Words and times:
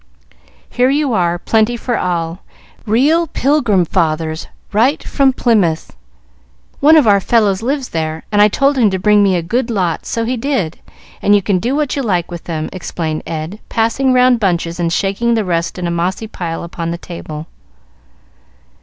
"Here 0.67 0.89
you 0.89 1.13
are, 1.13 1.37
plenty 1.37 1.77
for 1.77 1.95
all. 1.95 2.39
Real 2.87 3.27
Pilgrim 3.27 3.85
Fathers, 3.85 4.47
right 4.73 5.03
from 5.03 5.31
Plymouth. 5.31 5.95
One 6.79 6.95
of 6.95 7.05
our 7.05 7.19
fellows 7.19 7.61
lives 7.61 7.89
there, 7.89 8.23
and 8.31 8.41
I 8.41 8.47
told 8.47 8.79
him 8.79 8.89
to 8.89 8.97
bring 8.97 9.21
me 9.21 9.35
a 9.35 9.43
good 9.43 9.69
lot; 9.69 10.07
so 10.07 10.25
he 10.25 10.37
did, 10.37 10.79
and 11.21 11.35
you 11.35 11.43
can 11.43 11.59
do 11.59 11.75
what 11.75 11.95
you 11.95 12.01
like 12.01 12.31
with 12.31 12.45
them," 12.45 12.67
explained 12.73 13.21
Ed, 13.27 13.59
passing 13.69 14.11
round 14.11 14.39
bunches 14.39 14.79
and 14.79 14.91
shaking 14.91 15.35
the 15.35 15.45
rest 15.45 15.77
in 15.77 15.85
a 15.85 15.91
mossy 15.91 16.25
pile 16.25 16.63
upon 16.63 16.89
the 16.89 16.97
table. 16.97 17.45